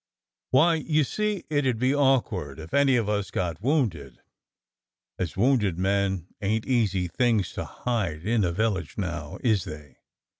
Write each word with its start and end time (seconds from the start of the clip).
"Why, 0.49 0.73
you 0.77 1.03
see 1.03 1.43
it 1.51 1.67
'ud 1.67 1.77
be 1.77 1.93
awkward 1.93 2.57
if 2.57 2.73
any 2.73 2.95
of 2.95 3.07
us 3.07 3.29
got 3.29 3.61
wounded, 3.61 4.19
as 5.19 5.37
wounded 5.37 5.77
men 5.77 6.25
ain't 6.41 6.65
easy 6.65 7.07
things 7.07 7.53
to 7.53 7.65
hide 7.65 8.25
in 8.25 8.43
a 8.43 8.51
village 8.51 8.97
now, 8.97 9.37
is 9.43 9.63
they? 9.65 9.97